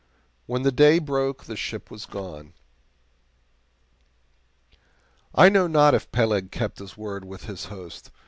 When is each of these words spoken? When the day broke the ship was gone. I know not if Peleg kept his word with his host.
When 0.47 0.63
the 0.63 0.71
day 0.71 0.97
broke 0.97 1.43
the 1.43 1.55
ship 1.55 1.91
was 1.91 2.07
gone. 2.07 2.53
I 5.35 5.47
know 5.47 5.67
not 5.67 5.93
if 5.93 6.11
Peleg 6.11 6.49
kept 6.49 6.79
his 6.79 6.97
word 6.97 7.23
with 7.23 7.45
his 7.45 7.65
host. 7.65 8.09